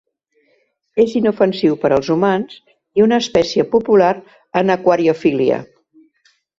[1.03, 2.57] És inofensiu per als humans
[3.01, 4.13] i una espècie popular
[4.63, 5.65] en aquariofília.